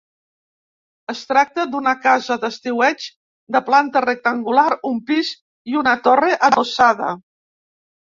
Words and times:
Es 1.13 1.19
tracta 1.31 1.65
d'una 1.75 1.93
casa 2.05 2.39
d'estiueig 2.47 3.07
de 3.57 3.63
planta 3.69 4.05
rectangular, 4.09 4.67
un 4.93 5.01
pis 5.13 5.33
i 5.75 5.81
una 5.85 5.99
torre 6.11 6.37
adossada. 6.53 7.17